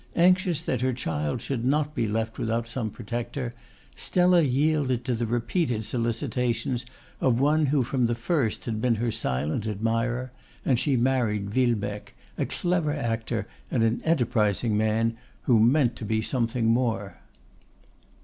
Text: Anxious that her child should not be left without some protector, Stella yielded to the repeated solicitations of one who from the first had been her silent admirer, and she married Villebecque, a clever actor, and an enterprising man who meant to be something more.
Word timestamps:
Anxious 0.15 0.63
that 0.63 0.81
her 0.81 0.93
child 0.93 1.43
should 1.43 1.63
not 1.63 1.93
be 1.93 2.07
left 2.07 2.39
without 2.39 2.67
some 2.67 2.89
protector, 2.89 3.53
Stella 3.95 4.41
yielded 4.41 5.05
to 5.05 5.13
the 5.13 5.27
repeated 5.27 5.85
solicitations 5.85 6.87
of 7.19 7.39
one 7.39 7.67
who 7.67 7.83
from 7.83 8.07
the 8.07 8.15
first 8.15 8.65
had 8.65 8.81
been 8.81 8.95
her 8.95 9.11
silent 9.11 9.67
admirer, 9.67 10.31
and 10.65 10.79
she 10.79 10.97
married 10.97 11.51
Villebecque, 11.51 12.15
a 12.35 12.47
clever 12.47 12.91
actor, 12.95 13.45
and 13.69 13.83
an 13.83 14.01
enterprising 14.03 14.75
man 14.75 15.17
who 15.43 15.59
meant 15.59 15.95
to 15.97 16.03
be 16.05 16.19
something 16.23 16.65
more. 16.65 17.17